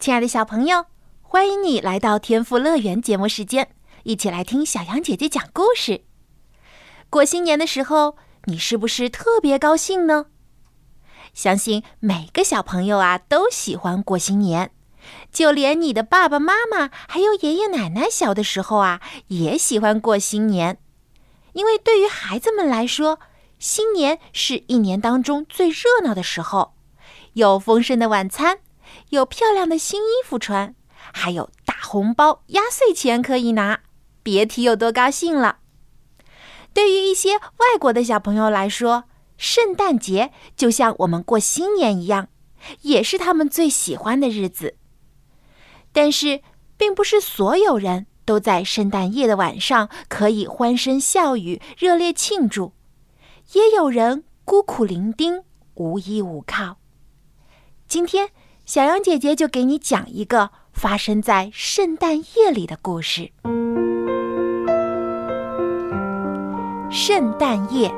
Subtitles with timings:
[0.00, 0.86] 亲爱的小朋友，
[1.20, 3.68] 欢迎你来到天赋乐园节目时间，
[4.04, 6.04] 一起来听小羊姐姐讲故事。
[7.10, 10.28] 过新年的时候，你是不是特别高兴呢？
[11.34, 14.70] 相信每个小朋友啊都喜欢过新年，
[15.30, 20.78] 就连你的爸爸妈妈还有爷爷奶奶小的时候啊也喜欢过新年，
[21.52, 23.20] 因为对于孩子们来说，
[23.58, 26.72] 新年是一年当中最热闹的时候，
[27.34, 28.60] 有丰盛的晚餐。
[29.10, 30.74] 有漂亮的新衣服穿，
[31.12, 33.80] 还有大红包、压岁钱可以拿，
[34.22, 35.58] 别提有多高兴了。
[36.72, 39.04] 对于一些外国的小朋友来说，
[39.36, 42.28] 圣诞节就像我们过新年一样，
[42.82, 44.76] 也是他们最喜欢的日子。
[45.92, 46.42] 但是，
[46.76, 52.72] 并不是所有人都在圣诞夜的晚上可以欢声笑语、热烈庆祝，
[53.54, 55.42] 也有人孤苦伶仃、
[55.74, 56.76] 无依无靠。
[57.88, 58.30] 今天。
[58.72, 63.32] 小羊姐姐就给你讲一个发生在圣诞夜里的故事。
[66.88, 67.92] 圣诞夜，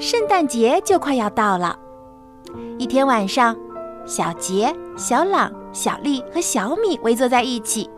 [0.00, 1.78] 圣诞节就快要到了。
[2.78, 3.54] 一天晚上，
[4.06, 7.90] 小杰、小朗、小丽和小米围坐在一起，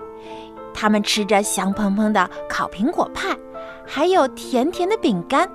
[0.75, 3.29] 他们吃着香喷喷的烤苹果派，
[3.87, 5.49] 还有甜甜的饼干。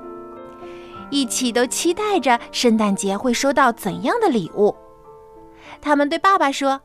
[1.11, 4.75] 一起都期待着圣诞节会收到怎样的礼物。
[5.79, 6.81] 他们对爸爸说：“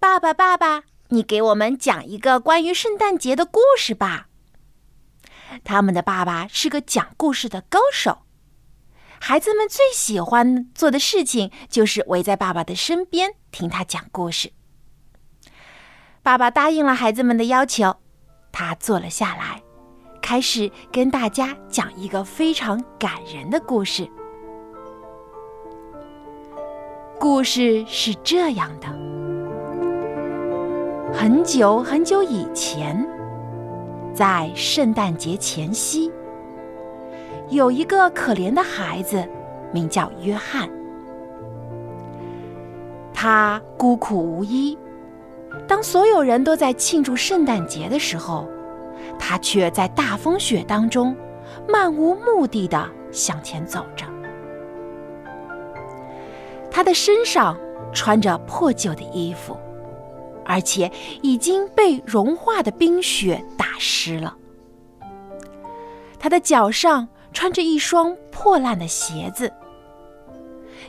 [0.00, 4.26] 爸爸，爸爸，你给我们讲一个关于圣诞节的故事吧。”
[5.62, 8.22] 他们的爸爸是个讲故事的高手，
[9.20, 14.52] 孩子们最喜欢做的事情就是围在爸爸的身边听他讲故事。
[16.22, 17.96] 爸爸答应了孩子们的要求，
[18.50, 19.62] 他坐了下来。
[20.24, 24.08] 开始跟大家讲一个非常感人的故事。
[27.20, 28.88] 故事是这样的：
[31.12, 33.06] 很久很久以前，
[34.14, 36.10] 在圣诞节前夕，
[37.50, 39.22] 有一个可怜的孩子，
[39.74, 40.66] 名叫约翰。
[43.12, 44.78] 他孤苦无依，
[45.68, 48.48] 当所有人都在庆祝圣诞节的时候。
[49.18, 51.16] 他却在大风雪当中
[51.68, 54.04] 漫无目的的向前走着，
[56.70, 57.56] 他的身上
[57.92, 59.56] 穿着破旧的衣服，
[60.44, 60.90] 而且
[61.22, 64.36] 已经被融化的冰雪打湿了。
[66.18, 69.52] 他的脚上穿着一双破烂的鞋子，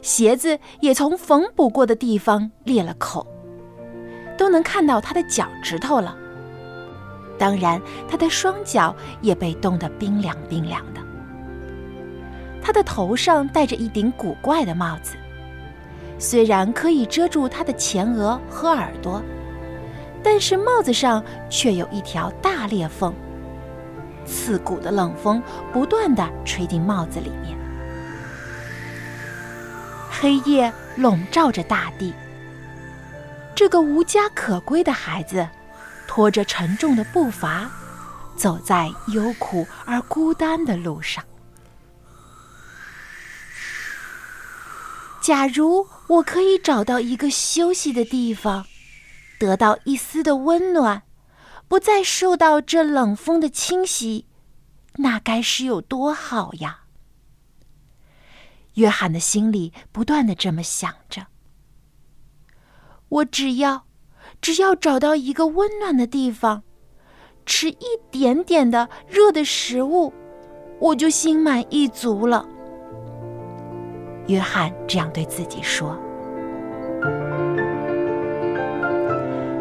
[0.01, 3.25] 鞋子也从缝补过的地方裂了口，
[4.37, 6.17] 都能看到他的脚趾头了。
[7.37, 11.01] 当然，他的双脚也被冻得冰凉冰凉的。
[12.61, 15.15] 他的头上戴着一顶古怪的帽子，
[16.17, 19.21] 虽然可以遮住他的前额和耳朵，
[20.23, 23.13] 但是帽子上却有一条大裂缝，
[24.25, 27.55] 刺骨的冷风不断地吹进帽子里面。
[30.09, 32.13] 黑夜笼罩着大地，
[33.53, 35.47] 这个无家可归的孩子。
[36.15, 37.69] 拖着沉重的步伐，
[38.37, 41.21] 走在忧苦而孤单的路上。
[45.21, 48.65] 假如我可以找到一个休息的地方，
[49.37, 51.03] 得到一丝的温暖，
[51.67, 54.25] 不再受到这冷风的侵袭，
[54.93, 56.83] 那该是有多好呀！
[58.75, 61.27] 约翰的心里不断的这么想着。
[63.09, 63.85] 我只要。
[64.41, 66.63] 只要找到一个温暖的地方，
[67.45, 70.13] 吃一点点的热的食物，
[70.79, 72.45] 我就心满意足了。
[74.27, 75.97] 约翰这样对自己说。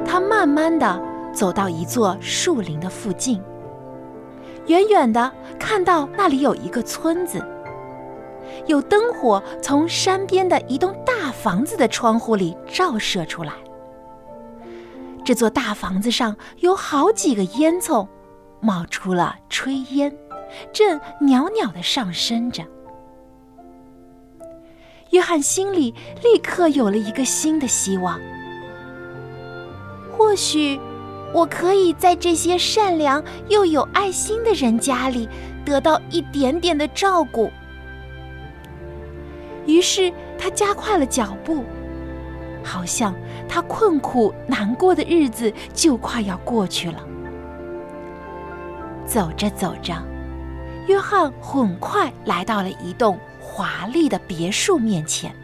[0.06, 3.43] 他慢慢的走到一座树林的附近，
[4.67, 7.44] 远远的看到那里有一个村子，
[8.67, 13.53] 有灯火从山边的一栋大房子的窗户里照射出来。
[15.25, 18.06] 这座大房子上有好几个烟囱，
[18.61, 20.15] 冒出了炊烟，
[20.73, 22.62] 正袅袅的上升着。
[25.11, 28.21] 约翰心里立刻有了一个新的希望。
[30.12, 30.79] 或许，
[31.32, 35.29] 我可以在这些善良又有爱心的人家里
[35.65, 37.50] 得到一点点的照顾。
[39.67, 41.65] 于是，他加快了脚步，
[42.64, 43.14] 好像
[43.49, 47.06] 他困苦难过的日子就快要过去了。
[49.06, 50.02] 走着走着，
[50.88, 55.34] 约翰很快来到了一栋华丽的别墅面前。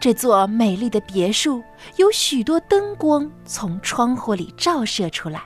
[0.00, 1.62] 这座美丽的别墅
[1.96, 5.42] 有许多灯光从窗户里照射出来，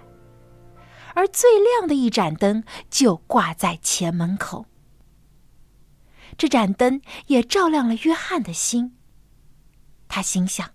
[1.14, 4.66] 而最亮的一盏灯就挂在前门口。
[6.38, 8.96] 这盏灯也照亮了约翰的心。
[10.10, 10.68] 他心想：“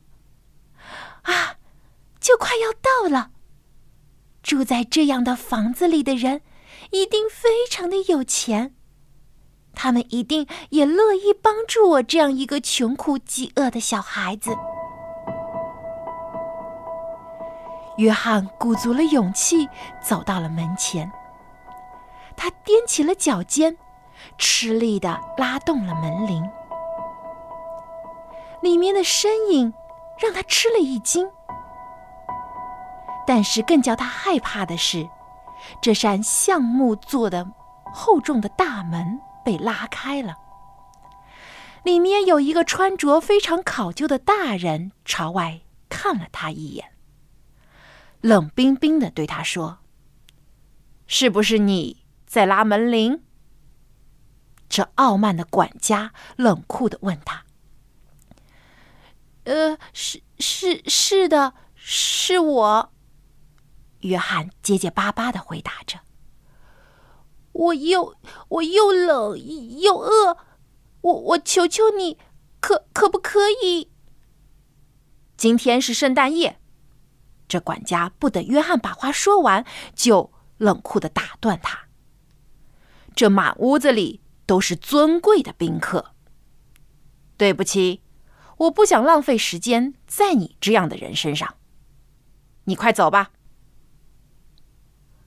[1.24, 1.58] 啊，
[2.20, 3.32] 就快要到了。
[4.42, 6.42] 住在这样的房子里的人，
[6.92, 8.74] 一定非常的有钱。”
[9.76, 14.56] 他们一定也乐意帮助我这样一个穷苦饥饿的小孩子。
[17.98, 19.68] 约翰鼓足了勇气
[20.02, 21.12] 走到了门前，
[22.38, 23.78] 他踮起了脚尖，
[24.38, 26.50] 吃力地拉动了门铃。
[28.62, 29.74] 里面的身影
[30.20, 31.30] 让他吃了一惊，
[33.28, 35.08] 但是更叫他害怕的是，
[35.82, 37.48] 这扇橡木做的
[37.94, 39.20] 厚重的大门。
[39.46, 40.38] 被拉开了，
[41.84, 46.94] 里面有一个穿着非常考究的大人朝外看了他一眼，
[48.22, 49.78] 冷冰冰的对他说
[51.06, 53.22] ：“是不是你在拉门铃？”
[54.68, 57.44] 这傲慢的管家冷酷的问他
[59.46, 62.92] ：“呃，是是是的，是我。”
[64.02, 66.00] 约翰结结巴巴的回答着。
[67.54, 68.16] 我又
[68.50, 69.40] 我又冷
[69.80, 70.38] 又饿，
[71.02, 72.18] 我我求求你，
[72.60, 73.90] 可可不可以？
[75.38, 76.60] 今天是圣诞夜，
[77.48, 79.66] 这管家不等约翰把话说完，
[79.96, 81.88] 就冷酷的打断他。
[83.16, 86.14] 这满屋子里都是尊贵的宾客。
[87.38, 88.02] 对不起，
[88.58, 91.56] 我不想浪费时间在你这样的人身上。
[92.66, 93.32] 你快走吧。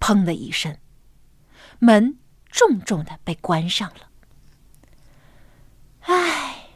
[0.00, 0.78] 砰的一声。
[1.80, 2.18] 门
[2.50, 4.10] 重重的被关上了。
[6.00, 6.70] 唉，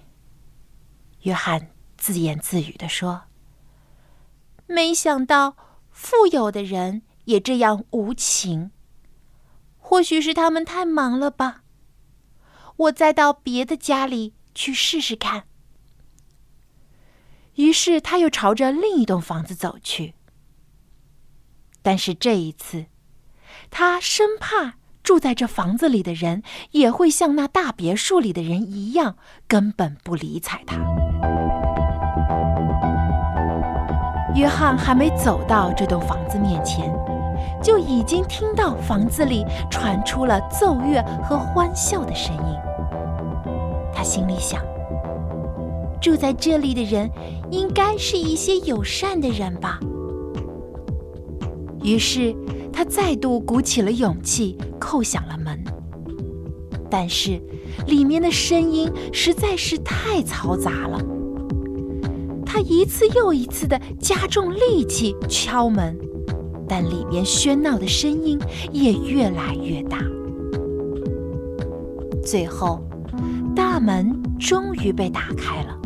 [1.23, 3.25] 约翰自言自语的说
[4.69, 5.57] ：“没想到
[5.91, 8.71] 富有的人也这样无情。
[9.79, 11.65] 或许是他们太忙了吧。
[12.77, 15.45] 我再到别的家里去试试看。”
[17.63, 20.15] 于是他又朝着另一栋房子走去。
[21.81, 22.87] 但是这一次，
[23.71, 24.75] 他生怕。
[25.03, 29.17] 住在这房子里的人也会像那大别墅里的人一样，
[29.49, 30.77] 根本不理睬他。
[34.37, 36.89] 约翰还没走到这栋房子面前，
[37.61, 42.57] 就已经听到房子里传出了奏乐和欢笑的声音。
[43.93, 44.63] 他心里想：
[46.03, 47.09] 住在这里的人
[47.51, 49.81] 应该是一些友善的人吧。
[51.83, 52.35] 于是。
[52.75, 55.63] 他再度鼓起了勇气，叩响了门。
[56.91, 57.39] 但是，
[57.87, 60.99] 里面的声音实在是太嘈杂了。
[62.47, 65.95] 他一次又一次地加重力气敲门，
[66.67, 68.39] 但里面喧闹的声音
[68.73, 69.99] 也越来越大。
[72.25, 72.83] 最后，
[73.55, 75.79] 大门终于被打开了。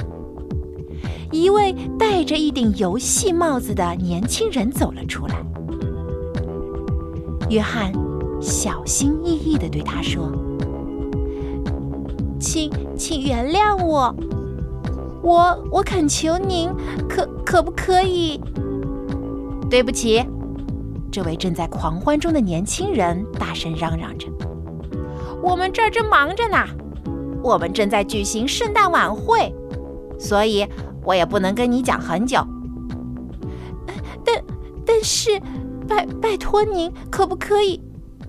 [1.30, 5.36] 一位戴着一顶游戏帽子的年轻人走了出来。
[7.48, 7.92] 约翰
[8.40, 10.30] 小心翼翼地对他说
[12.40, 14.14] ：“请，请原谅我，
[15.22, 16.70] 我我恳求您，
[17.08, 18.40] 可可不可以？”
[19.70, 20.24] 对不起，
[21.10, 24.28] 这位正在狂欢中的年轻人大声嚷嚷着
[25.42, 26.58] ：“我们这儿正忙着呢，
[27.42, 29.52] 我们正在举行圣诞晚会，
[30.18, 30.66] 所以
[31.06, 32.46] 我也不能跟你讲很久。
[34.22, 34.44] 但，
[34.84, 35.40] 但是。”
[35.88, 37.80] 拜拜托您，可不可以？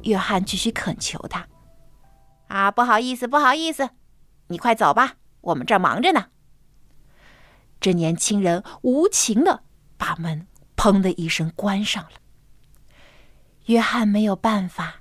[0.03, 1.48] 约翰继续恳求他。
[2.50, 3.89] 啊，不好意思，不好意思，
[4.50, 6.27] 你快走吧，我们这儿忙着呢。
[7.79, 9.63] 这年轻人无情的
[9.98, 12.12] 把门砰的一声关上了。
[13.65, 14.98] 约翰没有办法，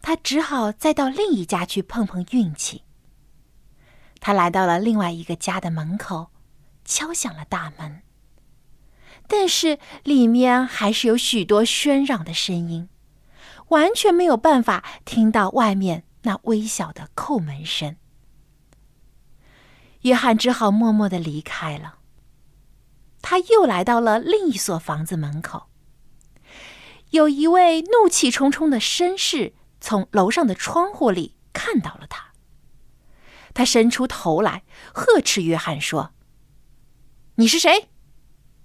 [0.00, 2.84] 他只好再到另一家去碰碰运气。
[4.20, 6.30] 他来到了另外一个家的门口，
[6.86, 8.02] 敲响了大门。
[9.28, 12.88] 但是里面还是有许多喧嚷的声音，
[13.68, 17.96] 完全没有办法听到外面那微小的叩门声。
[20.02, 21.98] 约翰只好默默的离开了。
[23.20, 25.66] 他又来到了另一所房子门口。
[27.10, 32.32] 有一位怒气冲冲的绅士从楼上的窗户里看到了他。
[33.52, 34.62] 他伸出头来，
[34.92, 36.12] 呵斥约翰说
[37.38, 37.90] ：“你是谁？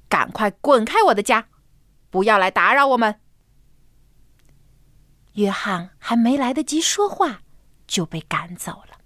[0.07, 1.49] 赶快滚开我的家，
[2.09, 3.19] 不要来打扰我们！”
[5.35, 7.41] 约翰还没来得及说话，
[7.85, 8.97] 就被赶走了。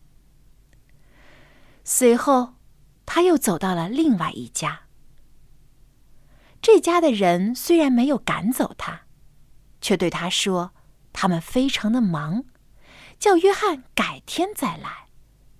[1.83, 2.55] 随后，
[3.05, 4.81] 他又走到了另外一家。
[6.61, 9.01] 这家的人虽然没有赶走他，
[9.81, 10.73] 却对他说
[11.13, 12.45] ：“他们非常的忙，
[13.19, 15.09] 叫约翰改天再来，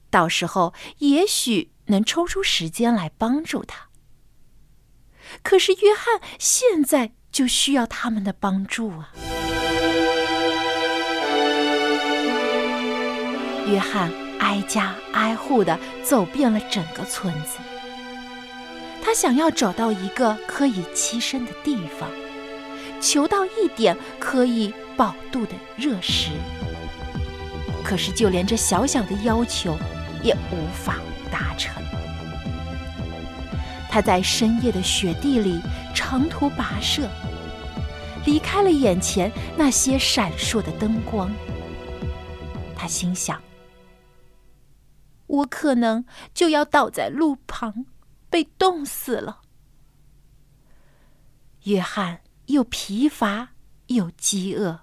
[0.10, 3.90] 到时候也许能抽出时间来帮助他。”
[5.44, 9.12] 可是约翰现在就需要他们的帮助啊！
[13.68, 17.58] 约翰挨家挨户的走遍了整个村子。
[19.04, 22.10] 他想要找到一个可以栖身的地方，
[23.02, 26.32] 求到一点可以饱肚的热食。
[27.84, 29.78] 可是，就连这小小的要求
[30.24, 30.96] 也无法
[31.32, 31.72] 达成。
[33.96, 35.62] 他在深夜的雪地里
[35.96, 37.10] 长途跋涉，
[38.26, 41.34] 离开了眼前那些闪烁的灯光。
[42.76, 43.42] 他心想
[45.28, 47.86] ：“我可能就要倒在路旁。”
[48.30, 49.44] 被冻死了。
[51.64, 53.54] 约翰又疲乏
[53.88, 54.82] 又饥饿，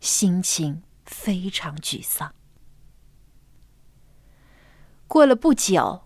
[0.00, 2.34] 心情非常沮丧。
[5.06, 6.00] 过了不久，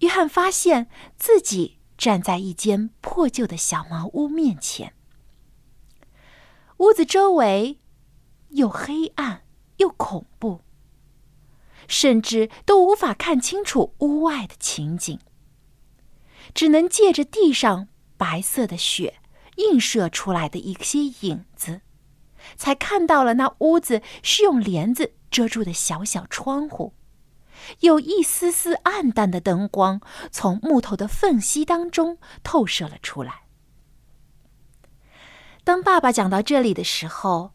[0.00, 4.94] 约翰发现自己站在一间破旧的小茅屋面前。
[6.78, 7.80] 屋子周围
[8.50, 9.44] 又黑暗
[9.78, 10.60] 又恐怖，
[11.88, 15.18] 甚至都无法看清楚屋外的情景。
[16.54, 19.20] 只能借着地上白色的雪
[19.56, 21.80] 映射出来的一些影子，
[22.56, 26.94] 才看到了那屋子是用帘子遮住的小小窗户，
[27.80, 33.42] 有一丝丝暗淡的灯光从木头的缝隙当中透射了出来。
[35.64, 37.52] 当爸爸讲到这里的时候，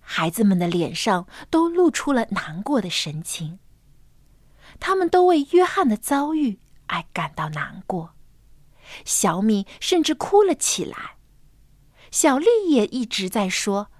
[0.00, 3.58] 孩子们的脸上都露出了难过的神情，
[4.80, 8.14] 他们都为约翰的遭遇而感到难过。
[9.04, 11.16] 小米甚至哭了起来，
[12.10, 13.90] 小丽也一直在说：“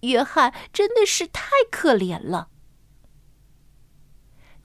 [0.00, 2.48] 约翰真的是太可怜了。”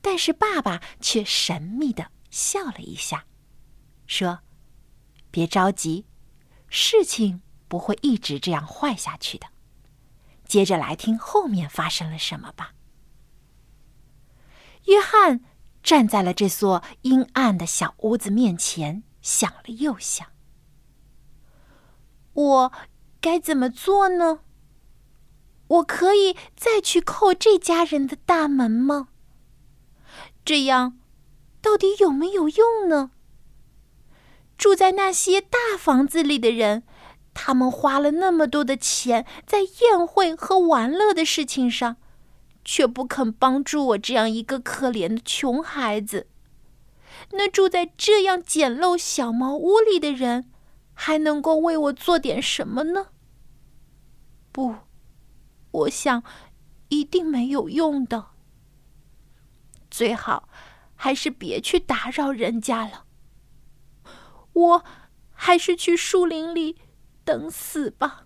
[0.02, 3.26] 但是爸爸却神秘的笑了一下，
[4.08, 4.40] 说
[5.32, 6.06] ：“别着急，
[6.68, 9.48] 事情不会一直这样坏下去的。
[10.46, 12.74] 接着来听后面发生了什么吧。”
[14.88, 15.42] 约翰
[15.84, 19.04] 站在了这座阴暗的小屋子面前。
[19.22, 20.30] 想了又想，
[22.34, 22.74] 我
[23.22, 24.40] 该怎么做呢？
[25.68, 29.10] 我可以再去叩这家人的大门吗？
[30.44, 30.98] 这样
[31.62, 33.12] 到底有没有用呢？
[34.58, 36.84] 住在那些大房子里的人，
[37.34, 41.98] 他们花了那么多的钱在宴会和玩乐的事情上，
[42.64, 46.28] 却不肯帮助我这样一个可怜的穷孩子。
[47.32, 50.52] 那住在这样简陋小茅屋里的人，
[50.94, 53.08] 还能够为我做点什么呢？
[54.52, 54.76] 不，
[55.72, 56.24] 我想
[56.90, 58.31] 一定没有用的。
[59.92, 60.50] 最好
[60.96, 63.06] 还是别去打扰人家了。
[64.54, 64.86] 我
[65.32, 66.80] 还是去树林里
[67.24, 68.26] 等死吧。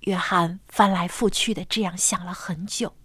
[0.00, 2.96] 约翰翻来覆去的这样想了很久。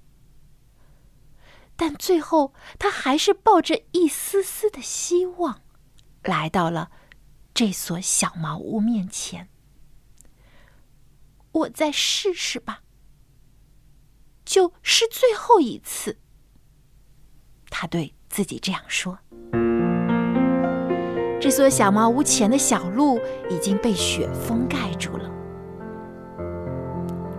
[1.75, 5.61] 但最后，他还是抱着一丝丝的希望，
[6.23, 6.91] 来到了
[7.53, 9.49] 这所小茅屋面前。
[11.51, 12.83] 我再试试吧，
[14.43, 16.19] 就是最后一次。
[17.81, 19.17] 他对自己这样说。
[21.39, 23.17] 这所小茅屋前的小路
[23.49, 25.23] 已经被雪封盖住了，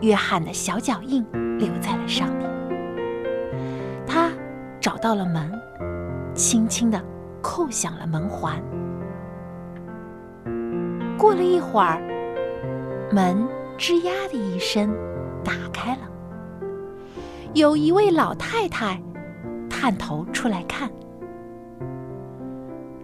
[0.00, 1.22] 约翰的小脚印
[1.58, 2.50] 留在了上面。
[4.06, 4.32] 他
[4.80, 5.52] 找到了门，
[6.34, 6.98] 轻轻的
[7.42, 8.58] 扣响了门环。
[11.18, 12.00] 过了一会儿，
[13.12, 14.90] 门吱呀的一声
[15.44, 16.00] 打开了。
[17.52, 18.98] 有一位老太太
[19.80, 20.90] 探头出来看，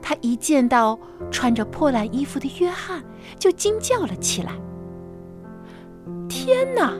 [0.02, 0.98] 他一见到
[1.30, 3.02] 穿着破烂衣服的约翰，
[3.38, 4.52] 就惊叫了起来
[6.28, 6.92] ：“天哪！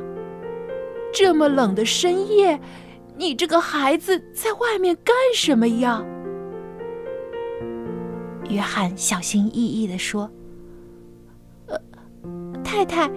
[1.12, 2.59] 这么冷的深夜！”
[3.18, 6.02] 你这个孩子在外面干什么呀？”
[8.49, 10.30] 约翰小心翼翼地说
[11.68, 11.78] ：“呃，
[12.64, 13.11] 太太，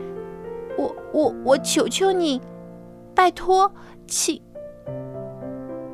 [0.77, 2.41] 我我我求求你，
[3.15, 3.71] 拜托，
[4.05, 4.41] 请。”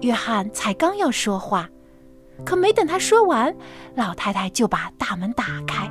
[0.02, 1.70] 约翰才刚要说话，
[2.46, 3.56] 可没等他说完，
[3.96, 5.90] 老太太就把大门打开，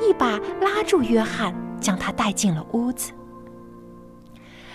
[0.00, 3.12] 一把拉住约翰，将他带进了屋子。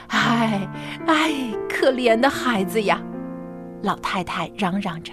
[0.07, 0.67] 哎
[1.07, 1.33] 哎，
[1.69, 3.01] 可怜的孩子呀！
[3.81, 5.11] 老太太嚷嚷着：“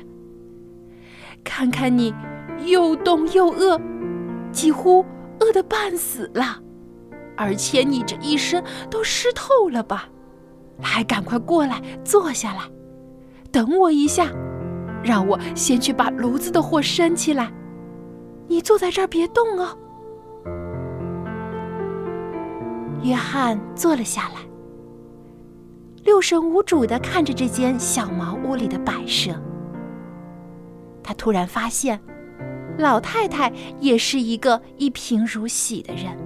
[1.42, 2.14] 看看你，
[2.64, 3.80] 又冻又饿，
[4.52, 5.04] 几乎
[5.40, 6.61] 饿得半死了，
[7.37, 10.09] 而且你这一身都湿透了吧？
[10.80, 12.62] 还赶快过来坐下来。”
[13.52, 14.30] 等我一下，
[15.02, 17.52] 让我先去把炉子的火升起来。
[18.47, 19.76] 你坐在这儿别动哦。
[23.02, 24.40] 约翰坐了下来，
[26.04, 29.33] 六神无主的看着这间小茅屋里的摆设。
[31.02, 31.99] 他突然发现，
[32.76, 36.16] 老太太也是一个一贫如洗的人。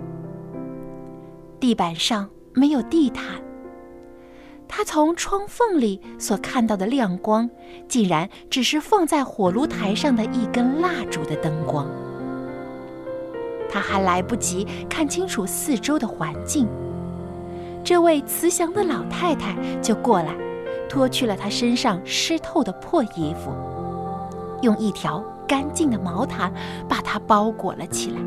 [1.61, 3.44] 地板上没有地毯。
[4.77, 7.49] 他从窗缝里所看到的亮光，
[7.87, 11.87] 竟然只是放在火炉台上的一根蜡烛的灯光。
[13.71, 16.67] 他还来不及看清楚四周的环境，
[17.85, 20.35] 这位慈祥的老太太就过来，
[20.89, 23.53] 脱去了他身上湿透的破衣服，
[24.61, 26.53] 用一条干净的毛毯
[26.89, 28.21] 把他包裹了起来，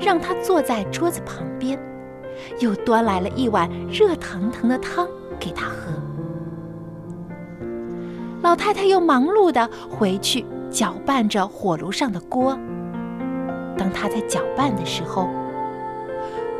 [0.00, 1.78] 让他坐在桌子旁边，
[2.58, 5.06] 又端来了一碗热腾腾的汤。
[5.42, 5.92] 给他喝。
[8.42, 12.56] 老太太又忙碌地回去搅拌着火炉上的锅。
[13.76, 15.28] 当她在搅拌的时候，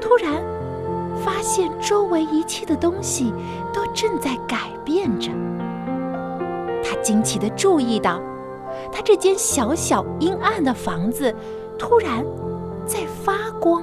[0.01, 0.43] 突然
[1.25, 3.33] 发现周围一切的东西
[3.73, 5.31] 都正在改变着。
[6.83, 8.21] 她惊奇地注意到，
[8.91, 11.33] 她这间小小阴暗的房子
[11.79, 12.25] 突然
[12.85, 13.83] 在发光。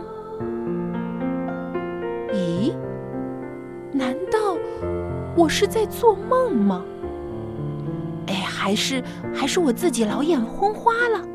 [5.39, 6.84] 我是在做梦吗？
[8.28, 9.02] 哎，还是
[9.34, 11.25] 还是我自己老眼昏花了？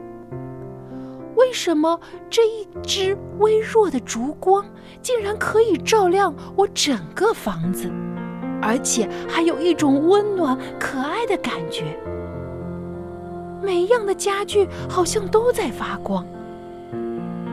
[1.37, 4.63] 为什么这一支微弱的烛光
[5.01, 7.91] 竟然可以照亮我整个房子，
[8.61, 11.99] 而且还有一种温暖可爱的感觉？
[13.63, 16.27] 每一样的家具好像都在发光，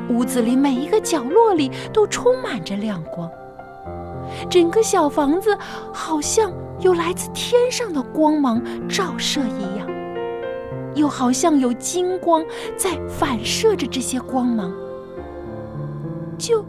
[0.09, 3.31] 屋子里每一个角落里都充满着亮光。
[4.49, 5.57] 整个小房子
[5.93, 9.87] 好像有来自天上的光芒照射一样，
[10.95, 12.43] 又好像有金光
[12.75, 14.73] 在反射着这些光芒，
[16.37, 16.65] 就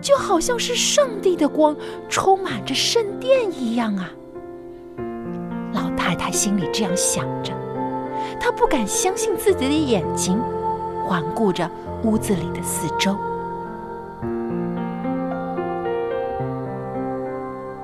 [0.00, 1.76] 就好像是上帝的光
[2.08, 4.10] 充满着圣殿一样啊！
[5.74, 7.52] 老太太心里这样想着，
[8.40, 10.38] 她不敢相信自己的眼睛，
[11.06, 11.70] 环顾着
[12.04, 13.16] 屋子里的四周。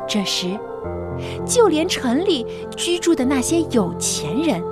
[0.08, 0.58] 这时，
[1.46, 4.62] 就连城里居住的那些有钱人，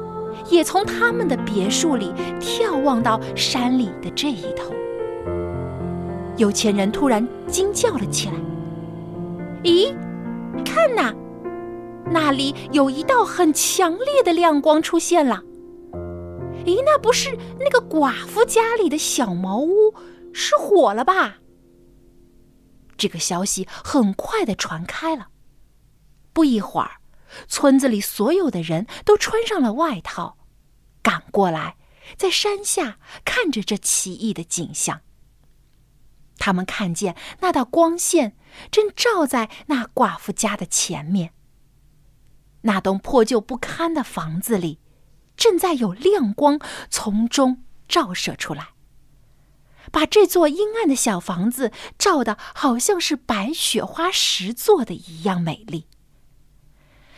[0.48, 4.72] 也从他们的别墅里眺望到山里的这一头。
[6.36, 8.34] 有钱人突然惊叫了起来
[9.62, 9.94] ：“咦，
[10.64, 11.12] 看呐，
[12.10, 15.42] 那里有一道很强烈的亮光出现了！
[16.64, 19.94] 咦，那不是那个寡妇家里的小茅屋
[20.32, 21.36] 失火了吧？”
[22.96, 25.28] 这个消息很快的传开了。
[26.32, 27.00] 不一会儿，
[27.48, 30.36] 村子里所有的人都穿上了外套，
[31.02, 31.76] 赶过来，
[32.16, 35.00] 在山下看着这奇异的景象。
[36.38, 38.36] 他们看见那道光线
[38.70, 41.32] 正照在那寡妇家的前面。
[42.62, 44.80] 那栋破旧不堪的房子里，
[45.36, 48.75] 正在有亮光从中照射出来。
[49.92, 55.86] 把这座阴暗的小房子照得好像是白雪花石做的一样美丽。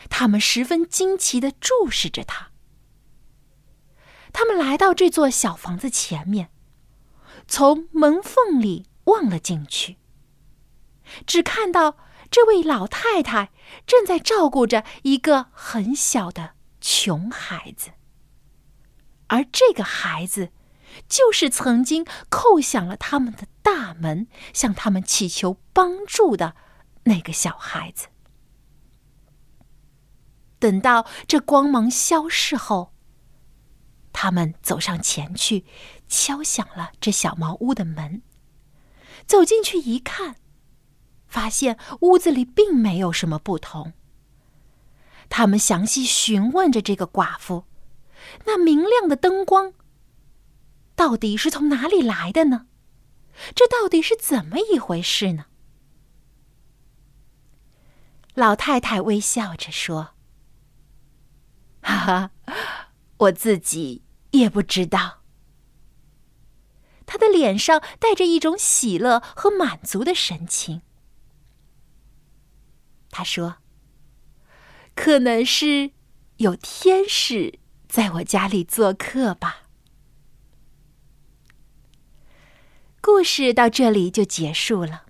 [0.09, 2.51] 他们十分惊奇的注视着他。
[4.31, 6.49] 他们来到这座小房子前面，
[7.47, 9.97] 从门缝里望了进去，
[11.25, 11.97] 只看到
[12.29, 13.51] 这位老太太
[13.85, 17.91] 正在照顾着一个很小的穷孩子，
[19.27, 20.51] 而这个孩子。
[21.07, 26.55] 就是曾经叩响了他们的大门，向他们祈求帮助的
[27.03, 28.07] 那个小孩子。
[30.59, 32.93] 等到这光芒消逝后，
[34.11, 35.65] 他们走上前去，
[36.07, 38.21] 敲响了这小茅屋的门。
[39.25, 40.35] 走进去一看，
[41.27, 43.93] 发现屋子里并没有什么不同。
[45.29, 47.65] 他们详细询问着这个寡妇
[48.45, 49.73] ：“那明亮的灯光
[50.99, 52.67] 到底是从哪里来的呢？
[53.55, 55.45] 这到底是怎么一回事呢？”
[58.35, 60.09] 老太太微笑着说
[61.81, 61.95] ：“哈
[62.45, 65.21] 哈，我自己也不知道。”
[67.07, 70.81] 她的脸上带着一种喜乐和满足的神情。
[73.09, 73.55] 她说。
[74.95, 75.91] 可能是
[76.37, 79.68] 有天使在我家里做客吧。
[83.11, 85.01] 故事到这里就结束了。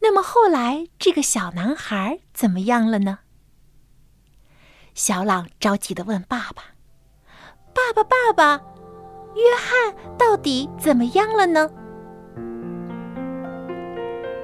[0.00, 3.18] 那么后来这个小男孩怎么样了呢？
[4.94, 6.62] 小朗着急的问爸爸
[7.74, 8.64] ：“爸爸，爸爸，
[9.34, 11.68] 约翰到底怎么样了呢？”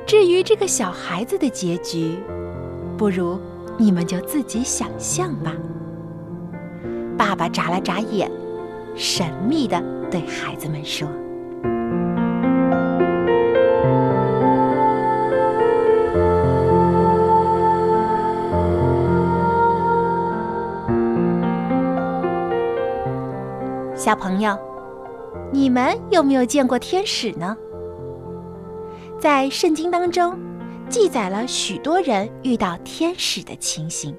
[0.04, 2.18] 至于这个小孩子的结局。
[2.98, 3.40] 不如
[3.78, 5.54] 你们就自己想象吧。
[7.16, 8.28] 爸爸眨了眨眼，
[8.96, 11.08] 神秘的对孩子们说
[23.94, 24.58] ：“小朋友，
[25.52, 27.56] 你们有没有见过天使呢？
[29.18, 30.38] 在圣经当中。”
[30.88, 34.16] 记载了许多人遇到天使的情形。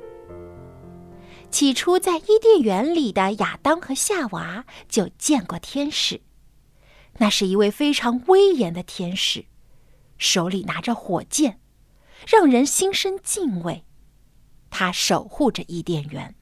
[1.52, 6.22] 起初，在伊甸园里的亚当和夏娃就见过天使，
[7.18, 9.46] 那是一位非常威严的天使，
[10.18, 11.60] 手里拿着火箭，
[12.28, 13.84] 让人心生敬畏。
[14.70, 16.36] 他守护着伊甸园。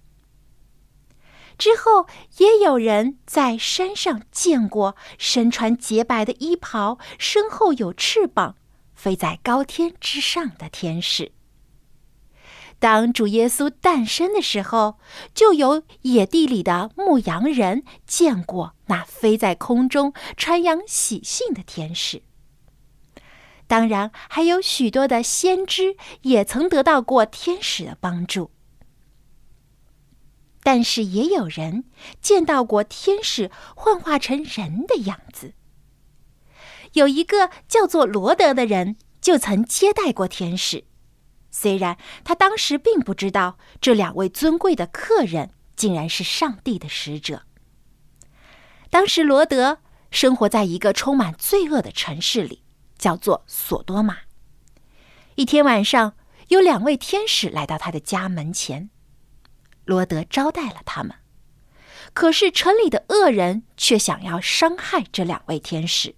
[1.57, 2.05] 之后，
[2.37, 8.55] 也有人在山上见过身穿洁白的衣袍，身后有翅膀。
[8.93, 11.31] 飞在高天之上的天使。
[12.79, 14.99] 当主耶稣诞生的时候，
[15.33, 22.21] 就有野地里的牧羊人见过那飞在空中传扬喜讯的天使。
[23.65, 28.51] 当然，还有许多的先知也曾得到过天使的帮助。
[30.61, 31.85] 但是，也有人
[32.21, 35.53] 见到过天使幻化成人的样子。
[36.93, 40.86] 有一个叫做罗德的人，就曾接待过天使。
[41.59, 47.41] 虽然他当时并不知道这两位尊贵的客人竟然是上帝的使者。
[48.91, 49.79] 当时罗德
[50.11, 52.61] 生活在一个充满罪恶的城市里，
[52.99, 54.19] 叫做索多玛。
[55.33, 56.13] 一天晚上，
[56.49, 58.91] 有两位天使来到他的家门前，
[59.83, 61.15] 罗德招待了他们。
[62.13, 66.13] 可是城里的恶人却想要伤害这两位天使。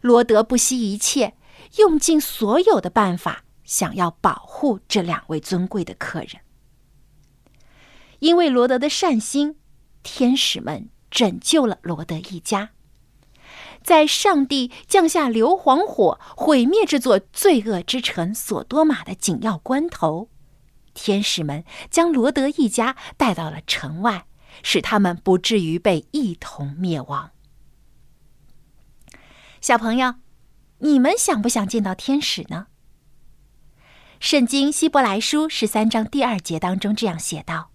[0.00, 1.34] 罗德不惜一切，
[1.76, 6.40] 用尽所有的办法，想要保护这两位尊贵的客人。
[8.20, 9.56] 因为罗德的善心，
[10.02, 12.70] 天使们拯救了罗德一家。
[13.82, 20.30] 在上帝降下硫磺火毁灭这座罪恶之城索多玛的紧要关头，
[20.94, 24.26] 天使们将罗德一家带到了城外，
[24.62, 27.30] 使他们不至于被一同灭亡。
[29.60, 30.14] 小朋友，
[30.78, 32.66] 你们想不想见到天使呢？
[34.20, 37.70] 圣经希伯来书十三章第二节当中这样写道：“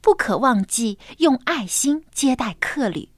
[0.00, 3.08] 不可忘记用爱心接待客旅，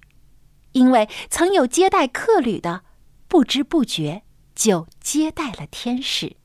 [0.72, 2.82] 因为曾有接待客旅的，
[3.28, 4.22] 不知不觉
[4.54, 6.36] 就接待了天使。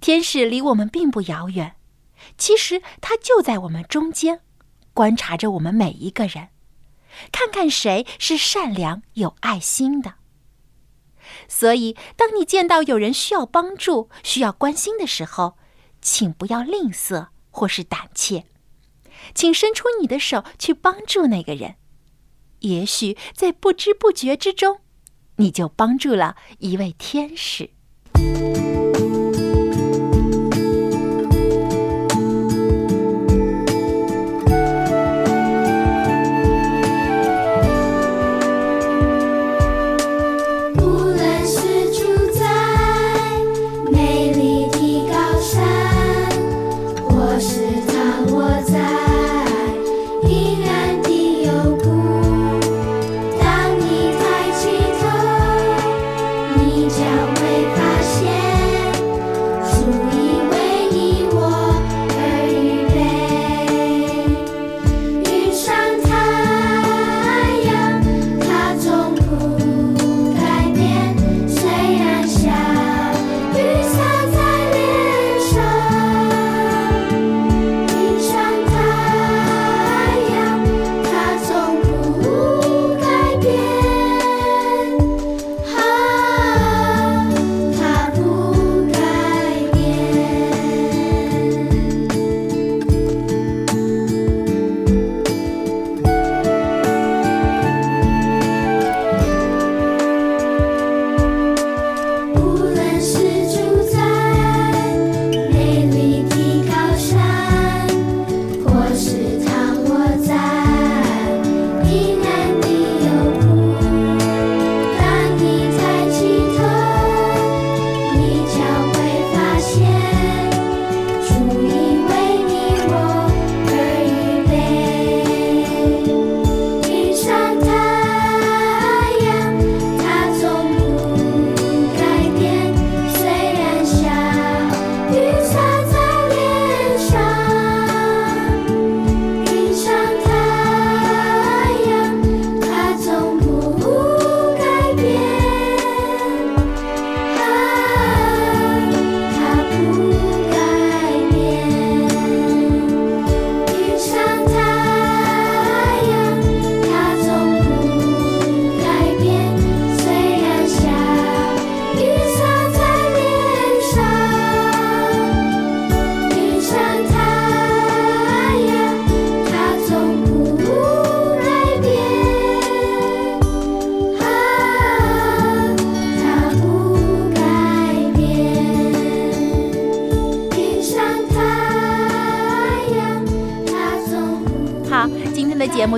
[0.00, 1.74] 天使离我们并不遥远，
[2.38, 4.40] 其实他就在我们中间，
[4.92, 6.50] 观察着我们每一个人。”
[7.30, 10.14] 看看谁是善良有爱心的。
[11.48, 15.56] 所以，当你见到有人需要帮助、需要关心的时候，
[16.00, 18.44] 请不要吝啬或是胆怯，
[19.34, 21.76] 请伸出你的手去帮助那个人。
[22.60, 24.80] 也许在不知不觉之中，
[25.36, 27.70] 你就帮助了一位天使。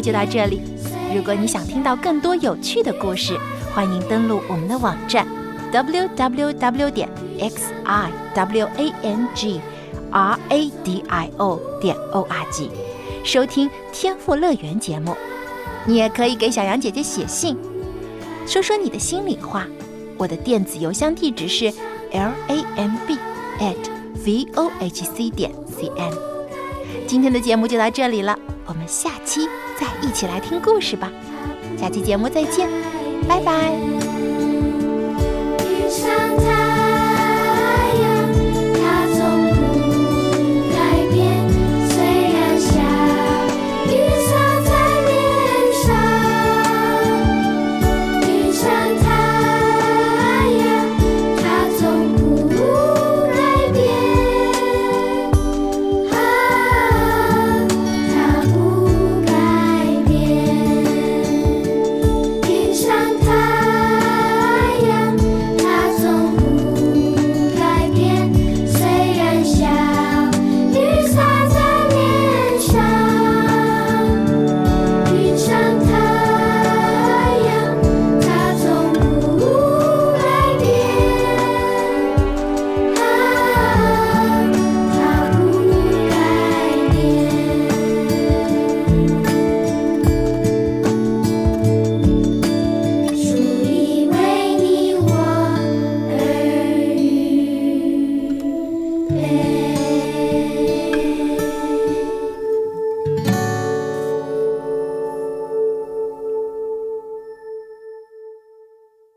[0.06, 0.60] 就到这里。
[1.12, 3.36] 如果你想听到更多有趣的故事，
[3.74, 5.26] 欢迎登录我们的网站
[5.72, 7.08] w w w 点
[7.40, 9.60] x i w a n g
[10.12, 12.70] r a d i o 点 o r g，
[13.24, 15.16] 收听天赋乐园节目。
[15.84, 17.56] 你也可以给小羊姐姐写信，
[18.46, 19.66] 说说你的心里话。
[20.16, 21.64] 我的电子邮箱地址是
[22.12, 23.18] l a m b
[23.58, 23.76] at
[24.24, 26.12] v o h c 点 c n。
[27.08, 31.10] 今天的节目就到这里了，我们下期再一起来听故事吧。
[31.78, 32.68] 下期节目再见，
[33.28, 34.05] 拜拜。